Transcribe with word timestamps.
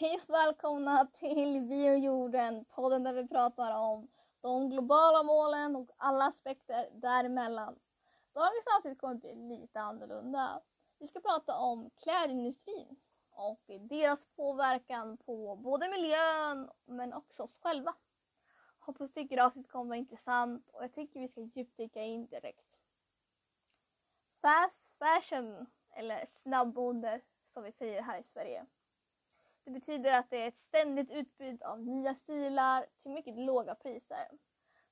Hej 0.00 0.20
och 0.22 0.34
välkomna 0.34 1.06
till 1.06 1.60
Vi 1.60 1.90
och 1.90 1.98
jorden, 1.98 2.64
podden 2.64 3.02
där 3.02 3.12
vi 3.12 3.28
pratar 3.28 3.78
om 3.78 4.08
de 4.40 4.70
globala 4.70 5.22
målen 5.22 5.76
och 5.76 5.90
alla 5.96 6.24
aspekter 6.24 6.90
däremellan. 6.92 7.78
Dagens 8.34 8.64
avsnitt 8.76 8.98
kommer 9.00 9.14
bli 9.14 9.34
lite 9.34 9.80
annorlunda. 9.80 10.62
Vi 10.98 11.06
ska 11.06 11.20
prata 11.20 11.58
om 11.58 11.90
klädindustrin 12.02 12.96
och 13.30 13.60
deras 13.80 14.24
påverkan 14.36 15.16
på 15.16 15.56
både 15.56 15.88
miljön 15.88 16.70
men 16.84 17.12
också 17.12 17.42
oss 17.42 17.58
själva. 17.58 17.94
Hoppas 18.78 19.08
du 19.08 19.22
tycker 19.22 19.38
avsnittet 19.38 19.72
kommer 19.72 19.88
vara 19.88 19.98
intressant 19.98 20.68
och 20.72 20.84
jag 20.84 20.92
tycker 20.92 21.20
vi 21.20 21.28
ska 21.28 21.40
djupdyka 21.40 22.02
in 22.02 22.26
direkt. 22.26 22.76
Fast 24.42 24.98
fashion, 24.98 25.66
eller 25.90 26.26
snabbmode 26.42 27.20
som 27.52 27.62
vi 27.62 27.72
säger 27.72 28.02
här 28.02 28.20
i 28.20 28.24
Sverige. 28.24 28.66
Det 29.68 29.72
betyder 29.72 30.12
att 30.12 30.30
det 30.30 30.36
är 30.42 30.48
ett 30.48 30.56
ständigt 30.58 31.10
utbud 31.10 31.62
av 31.62 31.80
nya 31.80 32.14
stilar 32.14 32.86
till 32.96 33.10
mycket 33.10 33.38
låga 33.38 33.74
priser. 33.74 34.28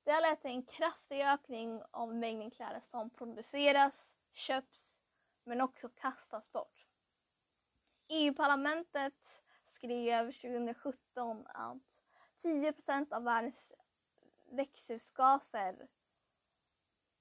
Det 0.04 0.10
har 0.10 0.20
lett 0.20 0.40
till 0.42 0.50
en 0.50 0.62
kraftig 0.62 1.20
ökning 1.20 1.82
av 1.90 2.14
mängden 2.14 2.50
kläder 2.50 2.80
som 2.90 3.10
produceras, 3.10 3.94
köps 4.32 4.98
men 5.44 5.60
också 5.60 5.88
kastas 5.88 6.52
bort. 6.52 6.86
EU-parlamentet 8.08 9.14
skrev 9.66 10.32
2017 10.32 11.46
att 11.46 12.02
10% 12.42 13.12
av 13.12 13.22
världens 13.24 13.72
växthusgaser 14.50 15.88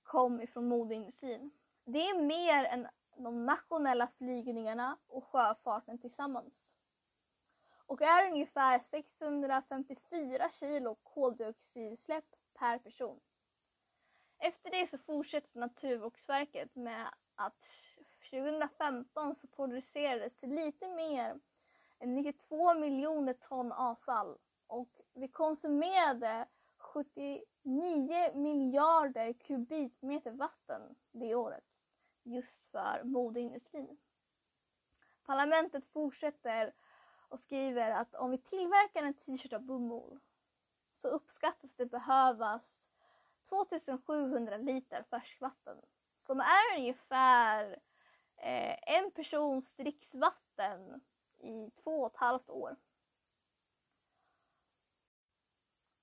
kom 0.04 0.42
ifrån 0.42 0.68
modeindustrin. 0.68 1.52
Det 1.86 2.08
är 2.08 2.22
mer 2.22 2.64
än 2.64 2.88
de 3.18 3.46
nationella 3.46 4.08
flygningarna 4.08 4.98
och 5.08 5.24
sjöfarten 5.28 5.98
tillsammans 5.98 6.75
och 7.88 8.02
är 8.02 8.32
ungefär 8.32 8.80
654 8.80 10.50
kilo 10.52 10.96
koldioxidutsläpp 10.96 12.26
per 12.54 12.80
person. 12.80 13.20
Efter 14.38 14.72
det 14.72 14.90
så 14.90 14.98
fortsätter 14.98 15.60
Naturvårdsverket 15.60 16.76
med 16.76 17.08
att 17.36 17.66
2015 18.32 19.36
så 19.36 19.48
producerades 19.48 20.34
lite 20.42 20.88
mer 20.88 21.40
än 22.00 22.16
92 22.16 22.74
miljoner 22.74 23.34
ton 23.34 23.72
avfall 23.72 24.38
och 24.68 24.90
vi 25.14 25.28
konsumerade 25.28 26.48
79 26.78 27.44
miljarder 28.34 29.34
kubikmeter 29.34 30.32
vatten 30.32 30.96
det 31.12 31.36
året 31.36 31.64
just 32.24 32.72
för 32.72 33.04
modeindustrin. 33.04 33.98
Parlamentet 35.26 35.86
fortsätter 35.86 36.74
och 37.30 37.40
skriver 37.40 37.92
att 37.92 38.16
om 38.16 38.32
vi 38.32 38.38
tillverkar 38.38 39.04
en 39.04 39.14
t-shirt 39.14 39.54
av 39.54 39.62
bomull 39.62 40.20
så 40.94 41.08
uppskattas 41.08 41.76
det 41.76 41.86
behövas 41.86 42.78
2700 43.50 44.58
liter 44.58 45.04
färskvatten 45.04 45.78
som 46.18 46.40
är 46.40 46.78
ungefär 46.78 47.80
eh, 48.38 48.96
en 48.96 49.12
persons 49.12 49.74
dricksvatten 49.76 51.02
i 51.38 51.72
två 51.84 51.92
och 51.92 52.12
ett 52.12 52.18
halvt 52.18 52.50
år. 52.50 52.76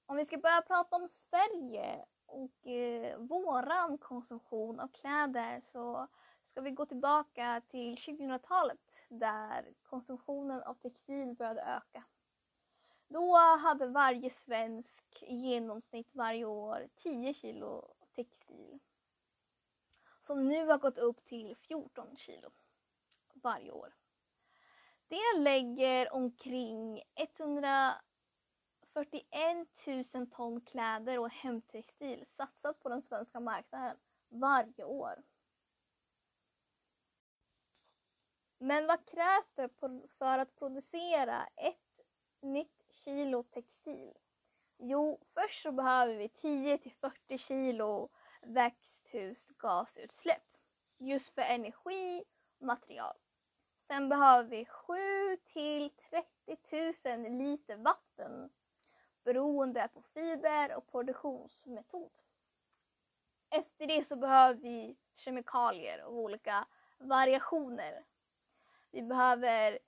Om 0.07 0.17
vi 0.17 0.25
ska 0.25 0.39
börja 0.39 0.63
prata 0.63 0.97
om 0.97 1.09
Sverige 1.09 2.05
och 2.27 2.67
eh, 2.67 3.19
våran 3.19 3.99
konsumtion 3.99 4.81
av 4.81 4.89
kläder 4.89 5.61
så 5.73 6.09
ska 6.53 6.61
vi 6.61 6.71
gå 6.71 6.87
tillbaka 6.87 7.63
till 7.69 7.97
2000-talet 7.97 9.03
där 9.09 9.75
konsumtionen 9.83 10.63
av 10.63 10.75
textil 10.75 11.35
började 11.35 11.63
öka. 11.63 12.05
Då 13.09 13.37
hade 13.37 13.87
varje 13.87 14.31
svensk 14.31 15.23
i 15.23 15.35
genomsnitt 15.35 16.15
varje 16.15 16.45
år 16.45 16.89
10 16.97 17.35
kilo 17.35 17.95
textil. 18.15 18.79
Som 20.27 20.49
nu 20.49 20.67
har 20.67 20.79
gått 20.79 20.99
upp 20.99 21.25
till 21.25 21.57
14 21.57 22.17
kilo 22.17 22.51
varje 23.35 23.71
år. 23.71 23.95
Det 25.09 25.39
lägger 25.39 26.13
omkring 26.13 27.03
141 27.15 28.03
000 30.15 30.27
ton 30.27 30.61
kläder 30.61 31.19
och 31.19 31.31
hemtextil 31.31 32.25
satsat 32.27 32.81
på 32.81 32.89
den 32.89 33.03
svenska 33.03 33.41
marknaden 33.41 33.97
varje 34.29 34.85
år. 34.85 35.23
Men 38.63 38.87
vad 38.87 39.07
krävs 39.07 39.53
det 39.55 39.69
för 40.19 40.39
att 40.39 40.57
producera 40.57 41.47
ett 41.57 42.01
nytt 42.41 42.87
kilo 42.91 43.43
textil? 43.43 44.13
Jo, 44.79 45.21
först 45.35 45.63
så 45.63 45.73
behöver 45.73 46.15
vi 46.15 46.29
10 46.29 46.79
till 46.79 46.93
40 46.93 47.39
kilo 47.39 48.09
växthusgasutsläpp 48.43 50.57
just 50.99 51.35
för 51.35 51.43
energi 51.43 52.25
och 52.59 52.67
material. 52.67 53.17
Sen 53.87 54.09
behöver 54.09 54.49
vi 54.49 54.65
7 54.65 54.95
till 55.53 55.91
30 56.45 57.19
000 57.19 57.31
liter 57.39 57.77
vatten 57.77 58.51
beroende 59.25 59.89
på 59.95 60.03
fiber 60.03 60.77
och 60.77 60.87
produktionsmetod. 60.87 62.13
Efter 63.59 63.87
det 63.87 64.05
så 64.05 64.17
behöver 64.17 64.61
vi 64.61 64.97
kemikalier 65.17 65.99
av 65.99 66.19
olika 66.19 66.67
variationer 66.99 68.05
vi 68.93 69.03
behöver 69.03 69.79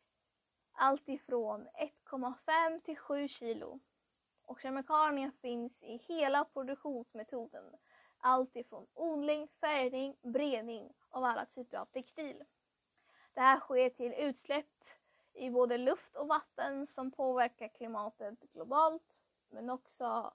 allt 0.73 1.09
ifrån 1.09 1.69
1,5 2.09 2.81
till 2.81 2.97
7 2.97 3.29
kilo. 3.29 3.81
Och 4.43 4.61
kemikalierna 4.61 5.33
finns 5.43 5.83
i 5.83 5.97
hela 5.97 6.45
produktionsmetoden. 6.45 7.65
Allt 8.19 8.57
ifrån 8.57 8.87
odling, 8.95 9.49
färgning, 9.61 10.17
bredning 10.23 10.93
av 11.11 11.25
alla 11.25 11.47
typer 11.47 11.77
av 11.77 11.87
textil. 11.87 12.45
Det 13.35 13.41
här 13.41 13.61
sker 13.61 13.91
till 13.91 14.15
utsläpp 14.15 14.85
i 15.33 15.51
både 15.51 15.79
luft 15.79 16.17
och 16.17 16.29
vatten 16.29 16.87
som 16.87 17.11
påverkar 17.11 17.69
klimatet 17.69 18.53
globalt 18.53 19.23
men 19.49 19.71
också 19.71 20.35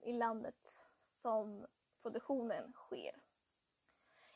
i 0.00 0.12
landet 0.12 0.78
som 1.22 1.66
produktionen 2.02 2.72
sker. 2.72 3.23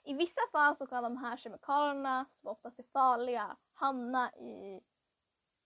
I 0.09 0.15
vissa 0.15 0.41
fall 0.53 0.77
så 0.77 0.87
kan 0.87 1.03
de 1.03 1.17
här 1.17 1.37
kemikalierna, 1.37 2.27
som 2.31 2.51
oftast 2.51 2.79
är 2.79 2.83
farliga, 2.83 3.57
hamna 3.73 4.33
i 4.33 4.81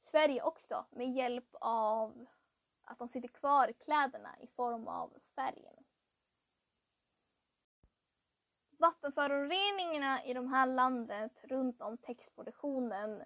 Sverige 0.02 0.42
också 0.42 0.86
med 0.90 1.12
hjälp 1.12 1.48
av 1.60 2.26
att 2.84 2.98
de 2.98 3.08
sitter 3.08 3.28
kvar 3.28 3.68
i 3.68 3.72
kläderna 3.72 4.40
i 4.40 4.46
form 4.46 4.88
av 4.88 5.18
färgen. 5.34 5.84
Vattenföroreningarna 8.78 10.24
i 10.24 10.34
de 10.34 10.48
här 10.48 10.66
landet 10.66 11.32
runt 11.44 11.80
om 11.80 11.98
textproduktionen 11.98 13.24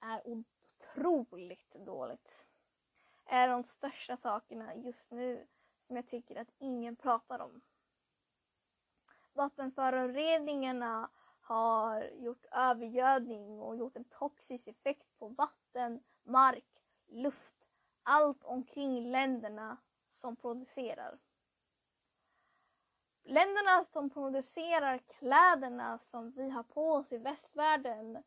är 0.00 0.22
otroligt 0.28 1.70
dåligt. 1.74 2.46
Är 3.24 3.48
de 3.48 3.64
största 3.64 4.16
sakerna 4.16 4.74
just 4.74 5.10
nu 5.10 5.46
som 5.86 5.96
jag 5.96 6.06
tycker 6.06 6.36
att 6.36 6.50
ingen 6.58 6.96
pratar 6.96 7.38
om 7.38 7.60
vattenföroreningarna 9.36 11.10
har 11.40 12.02
gjort 12.02 12.46
övergödning 12.50 13.60
och 13.60 13.76
gjort 13.76 13.96
en 13.96 14.04
toxisk 14.04 14.68
effekt 14.68 15.18
på 15.18 15.28
vatten, 15.28 16.02
mark, 16.22 16.82
luft, 17.06 17.66
allt 18.02 18.44
omkring 18.44 19.10
länderna 19.10 19.76
som 20.10 20.36
producerar. 20.36 21.18
Länderna 23.24 23.84
som 23.84 24.10
producerar 24.10 24.98
kläderna 24.98 25.98
som 25.98 26.30
vi 26.30 26.50
har 26.50 26.62
på 26.62 26.92
oss 26.92 27.12
i 27.12 27.18
västvärlden 27.18 28.22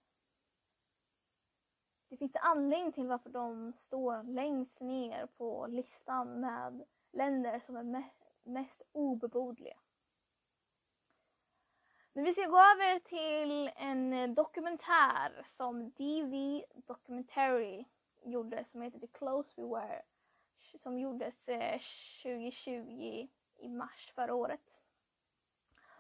det 2.10 2.18
finns 2.18 2.32
det 2.32 2.40
anledning 2.40 2.92
till 2.92 3.08
varför 3.08 3.30
de 3.30 3.74
står 3.74 4.24
längst 4.24 4.80
ner 4.80 5.26
på 5.26 5.68
listan 5.68 6.40
med 6.40 6.86
länder 7.12 7.60
som 7.60 7.78
är 7.78 8.04
mest 8.44 8.82
obebodliga. 8.92 9.78
Men 12.20 12.26
vi 12.26 12.34
ska 12.34 12.46
gå 12.46 12.58
över 12.58 13.00
till 13.00 13.72
en 13.76 14.14
eh, 14.14 14.30
dokumentär 14.30 15.46
som 15.50 15.90
DV 15.90 16.64
Documentary 16.88 17.86
gjorde 18.24 18.66
som 18.72 18.82
heter 18.82 19.00
The 19.00 19.08
Close 19.08 19.62
We 19.62 19.68
Were. 19.68 20.02
som 20.80 21.00
gjordes 21.00 21.48
eh, 21.48 21.82
2020 22.24 23.28
i 23.58 23.70
mars 23.70 24.12
förra 24.16 24.34
året. 24.34 24.82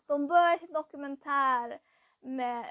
De 0.06 0.27
började 0.27 0.60
sin 0.60 0.74
dokumentär 0.74 1.80
med 2.19 2.66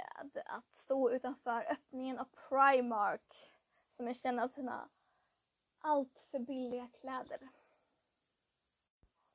att 0.47 0.77
stå 0.77 1.11
utanför 1.11 1.67
öppningen 1.71 2.19
av 2.19 2.29
Primark 2.49 3.51
som 3.97 4.09
är 4.09 4.15
känd 4.15 4.41
av 4.41 4.49
sina 4.49 4.89
allt 5.79 6.27
för 6.31 6.39
billiga 6.39 6.89
kläder. 7.01 7.49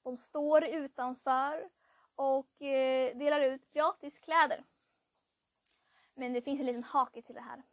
De 0.04 0.18
står 0.18 0.64
utanför 0.64 1.70
och 2.16 2.62
eh, 2.62 3.18
delar 3.18 3.42
ut 3.42 3.72
gratis 3.72 4.20
kläder. 4.20 4.64
Men 6.14 6.34
det 6.34 6.42
finns 6.42 6.60
en 6.60 6.66
liten 6.66 6.84
hake 6.84 7.22
till 7.22 7.36
det 7.36 7.42
här. 7.42 7.64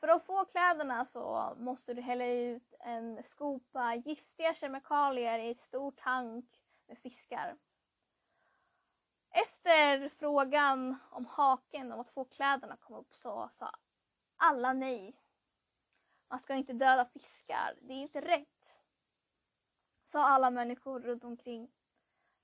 För 0.00 0.08
att 0.08 0.26
få 0.26 0.44
kläderna 0.44 1.06
så 1.12 1.54
måste 1.58 1.94
du 1.94 2.02
hälla 2.02 2.26
ut 2.26 2.74
en 2.80 3.22
skopa 3.22 3.94
giftiga 3.94 4.54
kemikalier 4.54 5.38
i 5.38 5.50
ett 5.50 5.62
stor 5.62 5.90
tank 5.90 6.62
med 6.86 6.98
fiskar. 6.98 7.56
Efter 9.30 10.08
frågan 10.08 10.96
om 11.10 11.26
haken 11.26 11.92
om 11.92 12.00
att 12.00 12.10
få 12.10 12.24
kläderna 12.24 12.76
kom 12.76 12.96
upp 12.96 13.14
så 13.14 13.48
sa 13.52 13.70
alla 14.36 14.72
nej. 14.72 15.20
Man 16.28 16.40
ska 16.40 16.54
inte 16.54 16.72
döda 16.72 17.04
fiskar, 17.04 17.78
det 17.80 17.92
är 17.92 18.02
inte 18.02 18.20
rätt. 18.20 18.80
Sa 20.04 20.22
alla 20.22 20.50
människor 20.50 21.00
runt 21.00 21.24
omkring. 21.24 21.70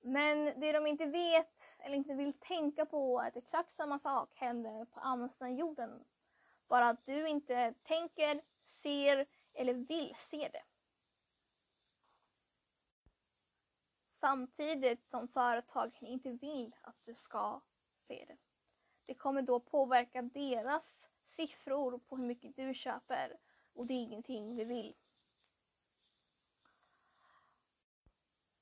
Men 0.00 0.61
det 0.61 0.73
de 0.73 0.87
inte 0.87 1.06
vet 1.06 1.79
eller 1.79 1.97
inte 1.97 2.14
vill 2.14 2.32
tänka 2.32 2.87
på 2.87 3.20
är 3.20 3.29
att 3.29 3.37
exakt 3.37 3.73
samma 3.73 3.99
sak 3.99 4.35
händer 4.35 4.85
på 4.85 5.00
andra 5.00 5.29
sidan 5.29 5.56
jorden. 5.56 6.05
Bara 6.69 6.88
att 6.88 7.05
du 7.05 7.29
inte 7.29 7.75
tänker, 7.82 8.41
ser 8.64 9.26
eller 9.52 9.75
vill 9.75 10.17
se 10.31 10.49
det. 10.49 10.62
Samtidigt 14.11 15.06
som 15.06 15.29
företagen 15.29 16.06
inte 16.06 16.31
vill 16.31 16.75
att 16.81 17.05
du 17.05 17.14
ska 17.14 17.61
se 18.08 18.25
det. 18.29 18.37
Det 19.06 19.14
kommer 19.14 19.43
då 19.43 19.61
påverka 19.61 20.23
deras 20.23 21.06
siffror 21.26 21.99
på 21.99 22.17
hur 22.17 22.25
mycket 22.25 22.56
du 22.56 22.75
köper 22.75 23.38
och 23.73 23.87
det 23.87 23.94
är 23.94 24.02
ingenting 24.02 24.56
vi 24.56 24.64
vill. 24.64 24.94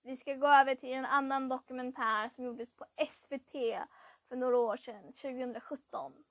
Vi 0.08 0.16
ska 0.16 0.34
gå 0.34 0.46
över 0.46 0.74
till 0.74 0.92
en 0.92 1.04
annan 1.04 1.48
dokumentär 1.48 2.30
som 2.34 2.44
gjordes 2.44 2.70
på 2.76 2.84
SVT 3.14 3.52
för 4.28 4.36
några 4.36 4.56
år 4.56 4.76
sedan, 4.76 5.12
2017. 5.12 6.24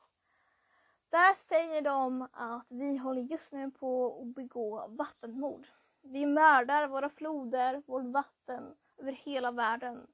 Där 1.09 1.33
säger 1.33 1.81
de 1.81 2.27
att 2.31 2.65
vi 2.69 2.97
håller 2.97 3.21
just 3.21 3.51
nu 3.51 3.71
på 3.71 4.21
att 4.21 4.35
begå 4.35 4.87
vattenmord. 4.87 5.67
Vi 6.01 6.25
mördar 6.25 6.87
våra 6.87 7.09
floder, 7.09 7.83
vårt 7.85 8.05
vatten 8.05 8.75
över 8.97 9.11
hela 9.11 9.51
världen. 9.51 10.07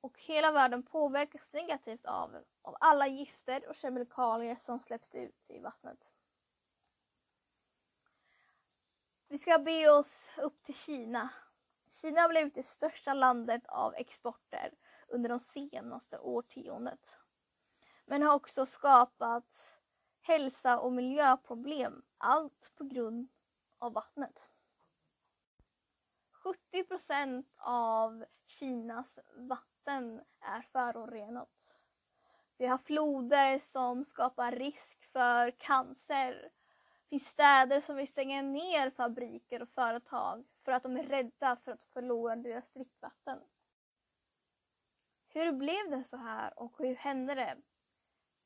Och 0.00 0.18
hela 0.20 0.52
världen 0.52 0.82
påverkas 0.82 1.52
negativt 1.52 2.06
av, 2.06 2.36
av 2.62 2.76
alla 2.80 3.06
gifter 3.06 3.68
och 3.68 3.74
kemikalier 3.74 4.56
som 4.56 4.80
släpps 4.80 5.14
ut 5.14 5.50
i 5.50 5.60
vattnet. 5.60 6.12
Vi 9.28 9.38
ska 9.38 9.58
be 9.58 9.90
oss 9.90 10.30
upp 10.36 10.62
till 10.62 10.74
Kina. 10.74 11.30
Kina 12.00 12.20
har 12.20 12.28
blivit 12.28 12.54
det 12.54 12.62
största 12.62 13.14
landet 13.14 13.66
av 13.66 13.94
exporter 13.94 14.74
under 15.08 15.28
de 15.28 15.40
senaste 15.40 16.18
årtiondet. 16.18 17.16
Men 18.04 18.22
har 18.22 18.34
också 18.34 18.66
skapat 18.66 19.78
hälsa 20.20 20.78
och 20.78 20.92
miljöproblem, 20.92 22.02
allt 22.18 22.72
på 22.74 22.84
grund 22.84 23.28
av 23.78 23.92
vattnet. 23.92 24.52
70 26.32 26.84
procent 26.84 27.54
av 27.56 28.24
Kinas 28.46 29.18
vatten 29.36 30.22
är 30.40 30.62
förorenat. 30.62 31.82
Vi 32.58 32.66
har 32.66 32.78
floder 32.78 33.58
som 33.58 34.04
skapar 34.04 34.52
risk 34.52 35.04
för 35.12 35.50
cancer. 35.50 36.50
Det 37.02 37.08
finns 37.08 37.28
städer 37.28 37.80
som 37.80 37.96
vill 37.96 38.08
stänga 38.08 38.42
ner 38.42 38.90
fabriker 38.90 39.62
och 39.62 39.68
företag 39.68 40.44
för 40.66 40.72
att 40.72 40.82
de 40.82 40.96
är 40.96 41.02
rädda 41.02 41.56
för 41.56 41.72
att 41.72 41.82
förlora 41.82 42.36
deras 42.36 42.72
dricksvatten. 42.72 43.40
Hur 45.28 45.52
blev 45.52 45.90
det 45.90 46.04
så 46.10 46.16
här 46.16 46.58
och 46.58 46.78
hur 46.78 46.94
hände 46.94 47.34
det? 47.34 47.56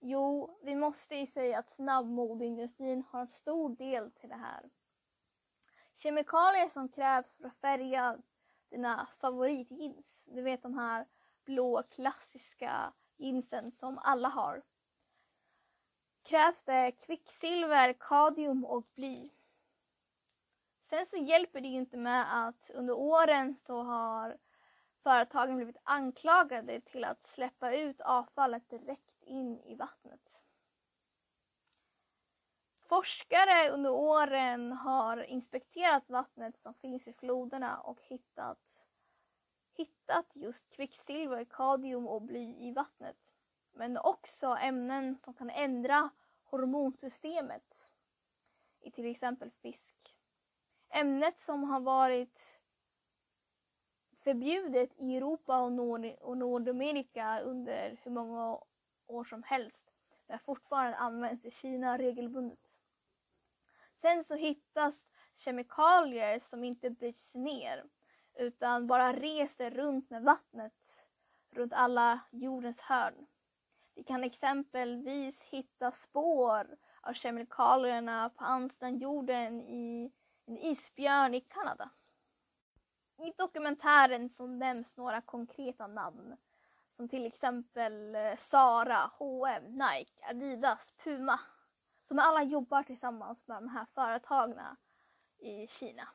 Jo, 0.00 0.58
vi 0.62 0.74
måste 0.74 1.16
ju 1.16 1.26
säga 1.26 1.58
att 1.58 1.70
snabbmodeindustrin 1.70 3.04
har 3.10 3.20
en 3.20 3.26
stor 3.26 3.76
del 3.76 4.10
till 4.10 4.28
det 4.28 4.36
här. 4.36 4.70
Kemikalier 5.96 6.68
som 6.68 6.88
krävs 6.88 7.32
för 7.32 7.46
att 7.46 7.56
färga 7.60 8.18
dina 8.70 9.08
favoritjeans. 9.20 10.22
Du 10.26 10.42
vet 10.42 10.62
de 10.62 10.78
här 10.78 11.06
blå 11.44 11.82
klassiska 11.82 12.92
jeansen 13.16 13.72
som 13.72 13.98
alla 13.98 14.28
har. 14.28 14.62
Krävs 16.22 16.64
det 16.64 16.92
kvicksilver, 16.92 17.92
kadmium 17.92 18.64
och 18.64 18.86
bly. 18.94 19.30
Sen 20.90 21.06
så 21.06 21.16
hjälper 21.16 21.60
det 21.60 21.68
ju 21.68 21.76
inte 21.76 21.96
med 21.96 22.48
att 22.48 22.70
under 22.74 22.94
åren 22.94 23.56
så 23.66 23.82
har 23.82 24.38
företagen 25.02 25.56
blivit 25.56 25.76
anklagade 25.82 26.80
till 26.80 27.04
att 27.04 27.26
släppa 27.26 27.74
ut 27.74 28.00
avfallet 28.00 28.70
direkt 28.70 29.22
in 29.22 29.60
i 29.60 29.74
vattnet. 29.74 30.20
Forskare 32.88 33.70
under 33.70 33.90
åren 33.90 34.72
har 34.72 35.22
inspekterat 35.22 36.10
vattnet 36.10 36.58
som 36.58 36.74
finns 36.74 37.06
i 37.06 37.12
floderna 37.12 37.80
och 37.80 38.00
hittat, 38.02 38.86
hittat 39.76 40.26
just 40.34 40.70
kvicksilver, 40.70 41.44
kadmium 41.44 42.06
och 42.06 42.22
bly 42.22 42.68
i 42.68 42.72
vattnet. 42.72 43.34
Men 43.72 43.98
också 43.98 44.46
ämnen 44.46 45.18
som 45.24 45.34
kan 45.34 45.50
ändra 45.50 46.10
hormonsystemet 46.44 47.92
i 48.80 48.90
till 48.90 49.06
exempel 49.06 49.50
fisk. 49.50 49.89
Ämnet 50.90 51.38
som 51.38 51.64
har 51.64 51.80
varit 51.80 52.60
förbjudet 54.24 54.90
i 54.96 55.16
Europa 55.16 55.60
och, 55.62 55.72
Nord 55.72 56.06
och 56.20 56.36
Nordamerika 56.36 57.40
under 57.40 58.00
hur 58.02 58.10
många 58.10 58.58
år 59.06 59.24
som 59.24 59.42
helst. 59.42 59.80
Det 60.26 60.38
fortfarande 60.38 60.96
används 60.96 61.44
i 61.44 61.50
Kina 61.50 61.98
regelbundet. 61.98 62.74
Sen 63.94 64.24
så 64.24 64.34
hittas 64.34 65.10
kemikalier 65.34 66.40
som 66.40 66.64
inte 66.64 66.90
bryts 66.90 67.34
ner 67.34 67.84
utan 68.34 68.86
bara 68.86 69.12
reser 69.12 69.70
runt 69.70 70.10
med 70.10 70.22
vattnet 70.22 71.06
runt 71.50 71.72
alla 71.72 72.20
jordens 72.30 72.80
hörn. 72.80 73.26
Vi 73.94 74.04
kan 74.04 74.24
exempelvis 74.24 75.42
hitta 75.42 75.92
spår 75.92 76.76
av 77.00 77.12
kemikalierna 77.12 78.30
på 78.30 78.44
andra 78.44 78.90
jorden 78.90 79.60
i 79.60 80.12
en 80.50 80.58
isbjörn 80.58 81.34
i 81.34 81.40
Kanada. 81.40 81.90
I 83.18 83.32
dokumentären 83.36 84.28
så 84.28 84.46
nämns 84.46 84.96
några 84.96 85.20
konkreta 85.20 85.86
namn 85.86 86.36
som 86.90 87.08
till 87.08 87.26
exempel 87.26 88.14
eh, 88.14 88.36
Sara, 88.36 89.10
H&M, 89.18 89.64
Nike, 89.64 90.26
Adidas, 90.26 90.92
Puma 91.04 91.40
som 92.08 92.18
alla 92.18 92.42
jobbar 92.42 92.82
tillsammans 92.82 93.46
med 93.46 93.56
de 93.56 93.68
här 93.68 93.86
företagen 93.94 94.76
i 95.38 95.66
Kina 95.66 96.08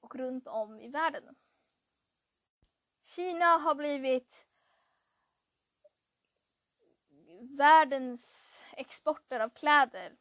och 0.00 0.14
runt 0.14 0.46
om 0.46 0.80
i 0.80 0.88
världen. 0.88 1.36
Kina 3.02 3.44
har 3.44 3.74
blivit 3.74 4.46
världens 7.40 8.52
exporter 8.72 9.40
av 9.40 9.48
kläder 9.48 10.16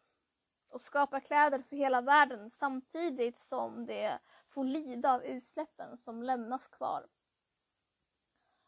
och 0.69 0.81
skapar 0.81 1.19
kläder 1.19 1.60
för 1.62 1.75
hela 1.75 2.01
världen 2.01 2.51
samtidigt 2.51 3.38
som 3.38 3.86
det 3.86 4.19
får 4.50 4.63
lida 4.63 5.13
av 5.13 5.24
utsläppen 5.24 5.98
som 5.98 6.24
lämnas 6.24 6.67
kvar. 6.67 7.07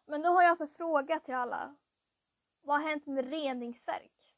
Men 0.05 0.21
då 0.21 0.29
har 0.29 0.43
jag 0.43 0.57
för 0.57 0.67
fråga 0.67 1.19
till 1.19 1.33
alla. 1.33 1.75
Vad 2.61 2.81
har 2.81 2.89
hänt 2.89 3.05
med 3.05 3.29
reningsverk? 3.29 4.35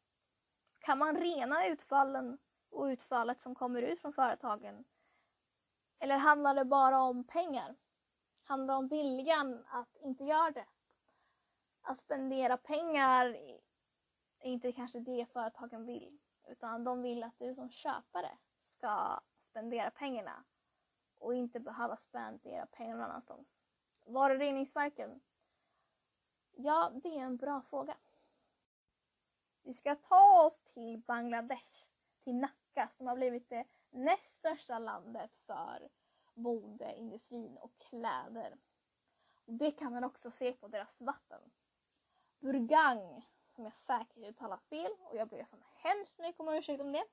Kan 0.79 0.97
man 0.97 1.17
rena 1.17 1.67
utfallen 1.67 2.37
och 2.69 2.83
utfallet 2.85 3.41
som 3.41 3.55
kommer 3.55 3.81
ut 3.81 4.01
från 4.01 4.13
företagen? 4.13 4.85
Eller 5.99 6.17
handlar 6.17 6.55
det 6.55 6.65
bara 6.65 7.01
om 7.01 7.23
pengar? 7.23 7.75
Handlar 8.43 8.73
det 8.73 8.77
om 8.77 8.87
viljan 8.87 9.65
att 9.67 9.97
inte 9.97 10.23
göra 10.23 10.51
det? 10.51 10.65
Att 11.81 11.97
spendera 11.97 12.57
pengar 12.57 13.25
är 14.39 14.49
inte 14.49 14.71
kanske 14.71 14.99
det 14.99 15.25
företagen 15.33 15.85
vill, 15.85 16.19
utan 16.49 16.83
de 16.83 17.01
vill 17.01 17.23
att 17.23 17.39
du 17.39 17.55
som 17.55 17.69
köpare 17.69 18.37
ska 18.63 19.19
spendera 19.41 19.91
pengarna 19.91 20.43
och 21.17 21.33
inte 21.33 21.59
behöva 21.59 21.95
spendera 21.95 22.65
pengarna 22.65 22.97
någon 23.01 23.09
annanstans. 23.09 23.47
Var 24.05 24.29
är 24.29 24.37
reningsverken? 24.37 25.21
Ja, 26.51 26.91
det 27.03 27.09
är 27.09 27.23
en 27.23 27.37
bra 27.37 27.61
fråga. 27.61 27.97
Vi 29.63 29.73
ska 29.73 29.95
ta 29.95 30.45
oss 30.45 30.61
till 30.73 30.99
Bangladesh, 30.99 31.85
till 32.23 32.35
Nacka 32.35 32.89
som 32.97 33.07
har 33.07 33.15
blivit 33.15 33.49
det 33.49 33.65
näst 33.89 34.33
största 34.33 34.79
landet 34.79 35.35
för 35.35 35.89
modeindustrin 36.33 37.57
och 37.57 37.77
kläder. 37.77 38.57
Och 39.45 39.53
det 39.53 39.71
kan 39.71 39.93
man 39.93 40.03
också 40.03 40.31
se 40.31 40.53
på 40.53 40.67
deras 40.67 41.01
vatten. 41.01 41.41
Burgang, 42.39 43.25
som 43.55 43.63
jag 43.63 43.73
säkert 43.73 44.17
uttalar 44.17 44.57
fel 44.57 44.91
och 45.03 45.15
jag 45.15 45.27
ber 45.27 45.43
så 45.43 45.57
hemskt 45.75 46.19
mycket 46.19 46.39
om 46.39 46.49
ursäkt 46.49 46.81
om 46.81 46.91
det, 46.91 47.05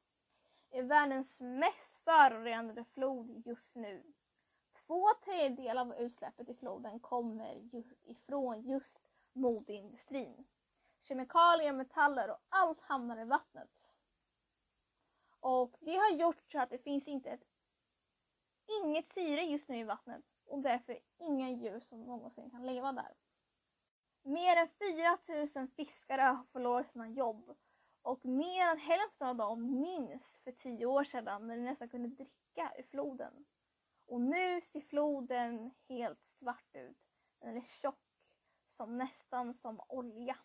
är 0.71 0.83
världens 0.83 1.41
mest 1.41 1.97
förorenade 2.05 2.85
flod 2.85 3.47
just 3.47 3.77
nu. 3.77 4.15
Två 4.87 5.05
tredjedelar 5.25 5.83
av 5.83 5.95
utsläppet 5.95 6.49
i 6.49 6.55
floden 6.55 7.01
kommer 7.01 7.55
just 7.55 7.93
ifrån 8.05 8.63
just 8.63 9.01
modeindustrin. 9.33 10.47
Kemikalier, 10.99 11.73
metaller 11.73 12.31
och 12.31 12.41
allt 12.49 12.81
hamnar 12.81 13.21
i 13.21 13.25
vattnet. 13.25 13.95
Och 15.41 15.77
det 15.81 15.97
har 15.97 16.11
gjort 16.11 16.51
så 16.53 16.61
att 16.61 16.71
det 16.71 16.79
finns 16.79 17.09
inte 17.09 17.31
ett, 17.31 17.45
inget 18.83 19.09
syre 19.09 19.43
just 19.43 19.69
nu 19.69 19.79
i 19.79 19.85
vattnet 19.85 20.25
och 20.47 20.59
därför 20.59 20.99
inga 21.19 21.51
djur 21.51 21.81
som 21.81 22.03
någonsin 22.03 22.51
kan 22.51 22.67
leva 22.67 22.93
där. 22.93 23.15
Mer 24.27 24.57
än 24.57 24.69
4000 24.69 25.69
fiskare 25.69 26.23
har 26.23 26.45
förlorat 26.53 26.91
sina 26.93 27.09
jobb 27.09 27.57
och 28.03 28.25
mer 28.25 28.67
än 28.69 28.79
hälften 28.79 29.29
av 29.29 29.37
dem 29.37 29.81
minns 29.81 30.41
för 30.45 30.53
tio 30.53 30.87
år 30.87 31.05
sedan 31.05 31.47
när 31.47 31.57
de 31.57 31.63
nästan 31.63 31.89
kunde 31.89 32.09
dricka 32.09 32.73
ur 32.79 32.83
floden. 32.83 33.47
Och 34.07 34.21
nu 34.21 34.61
ser 34.61 34.81
floden 34.81 35.71
helt 35.89 36.25
svart 36.25 36.75
ut. 36.75 36.99
Den 37.41 37.57
är 37.57 37.61
tjock, 37.61 38.35
som 38.67 38.99
nästan 38.99 39.55
som 39.55 39.81
olja. 39.89 40.37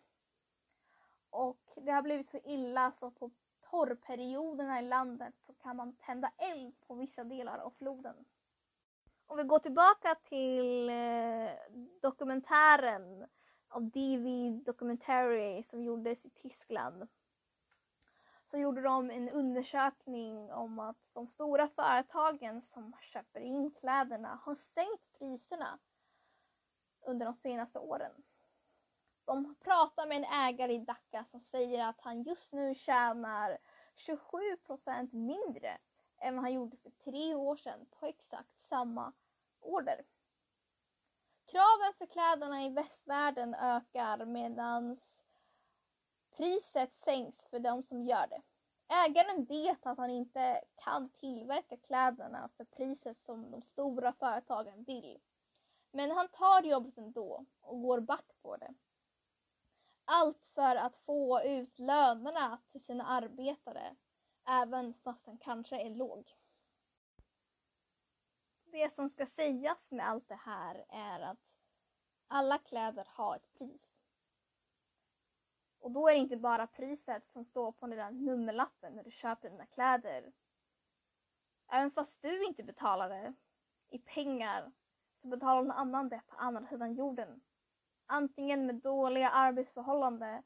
Och 1.30 1.72
det 1.76 1.92
har 1.92 2.02
blivit 2.02 2.28
så 2.28 2.38
illa 2.44 2.92
så 2.92 3.10
på 3.10 3.30
torrperioderna 3.60 4.78
i 4.78 4.82
landet 4.82 5.34
så 5.40 5.54
kan 5.54 5.76
man 5.76 5.96
tända 5.96 6.32
eld 6.38 6.80
på 6.80 6.94
vissa 6.94 7.24
delar 7.24 7.58
av 7.58 7.70
floden. 7.70 8.24
Om 9.26 9.36
vi 9.36 9.44
går 9.44 9.58
tillbaka 9.58 10.14
till 10.14 10.88
eh, 10.88 11.50
dokumentären 12.02 13.26
av 13.72 13.82
DV 13.90 14.50
Documentary 14.64 15.62
som 15.62 15.82
gjordes 15.82 16.26
i 16.26 16.30
Tyskland 16.30 17.08
så 18.44 18.58
gjorde 18.58 18.82
de 18.82 19.10
en 19.10 19.28
undersökning 19.28 20.52
om 20.52 20.78
att 20.78 20.96
de 21.12 21.26
stora 21.26 21.68
företagen 21.68 22.62
som 22.62 22.92
köper 23.00 23.40
in 23.40 23.70
kläderna 23.70 24.40
har 24.42 24.54
sänkt 24.54 25.12
priserna 25.18 25.78
under 27.00 27.26
de 27.26 27.34
senaste 27.34 27.78
åren. 27.78 28.12
De 29.24 29.54
pratar 29.54 30.06
med 30.06 30.16
en 30.16 30.24
ägare 30.24 30.74
i 30.74 30.78
Dhaka 30.78 31.24
som 31.30 31.40
säger 31.40 31.88
att 31.88 32.00
han 32.00 32.22
just 32.22 32.52
nu 32.52 32.74
tjänar 32.74 33.58
27 33.94 34.38
procent 34.66 35.12
mindre 35.12 35.78
än 36.18 36.34
vad 36.34 36.44
han 36.44 36.52
gjorde 36.52 36.76
för 36.76 36.90
tre 36.90 37.34
år 37.34 37.56
sedan 37.56 37.86
på 37.90 38.06
exakt 38.06 38.60
samma 38.60 39.12
order. 39.60 40.04
Kraven 41.52 41.92
för 41.98 42.06
kläderna 42.06 42.64
i 42.64 42.68
västvärlden 42.68 43.54
ökar 43.54 44.24
medan 44.24 44.96
priset 46.36 46.94
sänks 46.94 47.44
för 47.44 47.58
de 47.58 47.82
som 47.82 48.02
gör 48.02 48.26
det. 48.26 48.42
Ägaren 48.88 49.44
vet 49.44 49.86
att 49.86 49.98
han 49.98 50.10
inte 50.10 50.64
kan 50.76 51.08
tillverka 51.08 51.76
kläderna 51.76 52.48
för 52.56 52.64
priset 52.64 53.20
som 53.20 53.50
de 53.50 53.62
stora 53.62 54.12
företagen 54.12 54.84
vill. 54.84 55.20
Men 55.90 56.10
han 56.10 56.28
tar 56.28 56.62
jobbet 56.62 56.98
ändå 56.98 57.44
och 57.60 57.82
går 57.82 58.00
back 58.00 58.26
på 58.42 58.56
det. 58.56 58.74
Allt 60.04 60.46
för 60.54 60.76
att 60.76 60.96
få 60.96 61.42
ut 61.42 61.78
lönerna 61.78 62.58
till 62.70 62.84
sina 62.84 63.06
arbetare, 63.06 63.96
även 64.48 64.94
fast 64.94 65.24
den 65.24 65.38
kanske 65.38 65.76
är 65.80 65.90
låg. 65.90 66.36
Det 68.72 68.94
som 68.94 69.10
ska 69.10 69.26
sägas 69.26 69.92
med 69.92 70.08
allt 70.08 70.28
det 70.28 70.40
här 70.44 70.84
är 70.88 71.20
att 71.20 71.38
alla 72.28 72.58
kläder 72.58 73.06
har 73.08 73.36
ett 73.36 73.52
pris. 73.58 74.00
Och 75.78 75.90
då 75.90 76.08
är 76.08 76.14
det 76.14 76.18
inte 76.18 76.36
bara 76.36 76.66
priset 76.66 77.28
som 77.28 77.44
står 77.44 77.72
på 77.72 77.86
den 77.86 77.98
där 77.98 78.10
nummerlappen 78.10 78.92
när 78.92 79.04
du 79.04 79.10
köper 79.10 79.50
dina 79.50 79.66
kläder. 79.66 80.32
Även 81.68 81.90
fast 81.90 82.22
du 82.22 82.44
inte 82.44 82.62
betalar 82.62 83.08
det 83.08 83.34
i 83.88 83.98
pengar 83.98 84.72
så 85.20 85.28
betalar 85.28 85.62
någon 85.62 85.70
annan 85.70 86.08
det 86.08 86.22
på 86.26 86.36
andra 86.36 86.66
sidan 86.66 86.94
jorden. 86.94 87.40
Antingen 88.06 88.66
med 88.66 88.74
dåliga 88.74 89.30
arbetsförhållanden, 89.30 90.42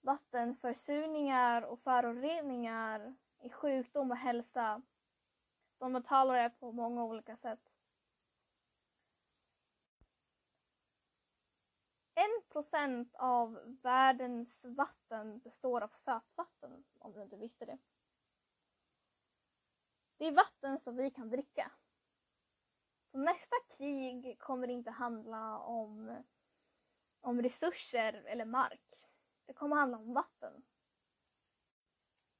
vattenförsurningar 0.00 1.62
och 1.62 1.80
föroreningar, 1.80 3.14
i 3.40 3.50
sjukdom 3.50 4.10
och 4.10 4.16
hälsa. 4.16 4.82
Man 5.84 5.92
betalar 5.92 6.42
det 6.42 6.50
på 6.50 6.72
många 6.72 7.04
olika 7.04 7.36
sätt. 7.36 7.72
En 12.14 12.42
procent 12.48 13.14
av 13.14 13.78
världens 13.82 14.64
vatten 14.64 15.38
består 15.38 15.80
av 15.80 15.88
sötvatten, 15.88 16.84
om 16.98 17.12
du 17.12 17.22
inte 17.22 17.36
visste 17.36 17.64
det. 17.64 17.78
Det 20.16 20.24
är 20.26 20.32
vatten 20.32 20.78
som 20.78 20.96
vi 20.96 21.10
kan 21.10 21.30
dricka. 21.30 21.72
Så 23.06 23.18
nästa 23.18 23.56
krig 23.76 24.38
kommer 24.38 24.68
inte 24.68 24.90
handla 24.90 25.58
om, 25.58 26.22
om 27.20 27.42
resurser 27.42 28.12
eller 28.12 28.44
mark. 28.44 29.04
Det 29.46 29.52
kommer 29.52 29.76
handla 29.76 29.98
om 29.98 30.14
vatten. 30.14 30.62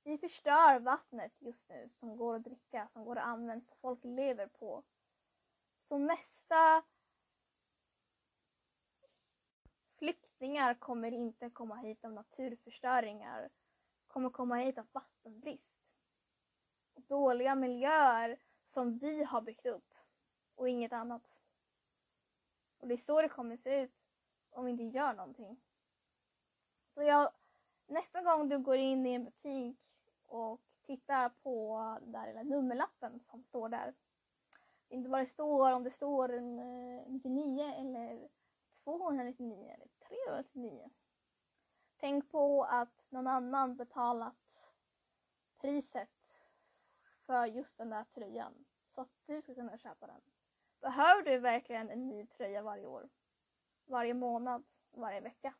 Vi 0.06 0.18
förstör 0.18 0.78
vattnet 0.80 1.32
just 1.38 1.68
nu 1.68 1.88
som 1.88 2.16
går 2.16 2.36
att 2.36 2.44
dricka, 2.44 2.88
som 2.88 3.04
går 3.04 3.16
att 3.18 3.24
använda, 3.24 3.64
som 3.66 3.78
folk 3.80 4.04
lever 4.04 4.46
på. 4.46 4.84
Så 5.78 5.98
nästa 5.98 6.82
flyktingar 9.98 10.74
kommer 10.74 11.12
inte 11.12 11.50
komma 11.50 11.76
hit 11.76 12.04
av 12.04 12.12
naturförstöringar, 12.12 13.50
kommer 14.06 14.30
komma 14.30 14.56
hit 14.56 14.78
av 14.78 14.86
vattenbrist. 14.92 15.76
Dåliga 16.94 17.54
miljöer 17.54 18.38
som 18.64 18.98
vi 18.98 19.24
har 19.24 19.40
byggt 19.40 19.66
upp 19.66 19.94
och 20.54 20.68
inget 20.68 20.92
annat. 20.92 21.22
Och 22.78 22.88
det 22.88 22.94
är 22.94 22.98
så 22.98 23.22
det 23.22 23.28
kommer 23.28 23.56
se 23.56 23.80
ut 23.80 23.94
om 24.50 24.64
vi 24.64 24.70
inte 24.70 24.84
gör 24.84 25.14
någonting. 25.14 25.60
Så 26.94 27.02
jag, 27.02 27.32
nästa 27.86 28.22
gång 28.22 28.48
du 28.48 28.58
går 28.58 28.76
in 28.76 29.06
i 29.06 29.14
en 29.14 29.24
butik 29.24 29.80
och 30.34 30.60
tittar 30.82 31.28
på 31.28 31.78
den 32.00 32.12
där 32.12 32.26
lilla 32.26 32.42
nummerlappen 32.42 33.20
som 33.20 33.42
står 33.42 33.68
där. 33.68 33.94
Inte 34.88 35.10
vad 35.10 35.20
det 35.20 35.26
står, 35.26 35.72
om 35.72 35.84
det 35.84 35.90
står 35.90 36.32
en 36.32 36.58
eh, 36.58 37.02
99 37.06 37.64
eller 37.64 38.28
299 38.84 39.70
eller 39.74 39.88
399. 40.08 40.90
Tänk 41.96 42.30
på 42.30 42.64
att 42.64 43.04
någon 43.08 43.26
annan 43.26 43.76
betalat 43.76 44.72
priset 45.60 46.40
för 47.26 47.46
just 47.46 47.78
den 47.78 47.90
där 47.90 48.04
tröjan 48.04 48.64
så 48.86 49.00
att 49.00 49.10
du 49.26 49.42
ska 49.42 49.54
kunna 49.54 49.78
köpa 49.78 50.06
den. 50.06 50.20
Behöver 50.80 51.22
du 51.22 51.38
verkligen 51.38 51.90
en 51.90 52.08
ny 52.08 52.26
tröja 52.26 52.62
varje 52.62 52.86
år? 52.86 53.08
Varje 53.84 54.14
månad? 54.14 54.64
Varje 54.90 55.20
vecka? 55.20 55.54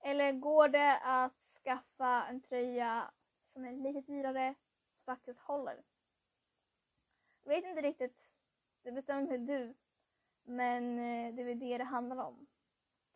Eller 0.00 0.32
går 0.32 0.68
det 0.68 0.98
att 0.98 1.37
skaffa 1.68 2.26
en 2.26 2.40
tröja 2.40 3.10
som 3.52 3.64
är 3.64 3.72
lite 3.72 4.00
dyrare 4.00 4.54
som 4.94 5.04
faktiskt 5.04 5.40
håller? 5.40 5.82
Jag 7.42 7.48
vet 7.50 7.64
inte 7.64 7.82
riktigt. 7.82 8.30
Det 8.82 8.92
bestämmer 8.92 9.28
väl 9.28 9.46
du. 9.46 9.74
Men 10.42 10.98
eh, 10.98 11.34
det 11.34 11.42
är 11.42 11.46
väl 11.46 11.58
det 11.58 11.78
det 11.78 11.84
handlar 11.84 12.16
om. 12.16 12.46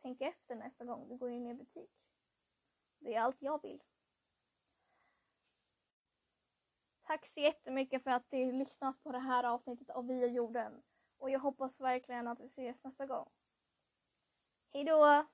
Tänk 0.02 0.21
efter 0.21 0.54
nästa 0.54 0.85
gång 0.85 1.09
du 1.09 1.16
går 1.16 1.30
in 1.30 1.47
i 1.47 1.50
en 1.50 1.56
butik. 1.56 1.90
Det 2.99 3.14
är 3.14 3.21
allt 3.21 3.42
jag 3.42 3.62
vill. 3.62 3.82
Tack 7.02 7.26
så 7.26 7.40
jättemycket 7.40 8.02
för 8.02 8.11
att 8.11 8.30
du 8.30 8.52
lyssnat 8.52 9.02
på 9.02 9.12
det 9.12 9.18
här 9.18 9.44
avsnittet 9.44 9.90
av 9.90 10.06
Vi 10.06 10.25
och 10.25 10.30
jorden. 10.30 10.82
Och 11.18 11.30
jag 11.30 11.40
hoppas 11.40 11.80
verkligen 11.80 12.28
att 12.28 12.40
vi 12.40 12.47
ses 12.47 12.85
nästa 12.85 13.06
gång. 13.06 13.28
Hejdå! 14.73 15.26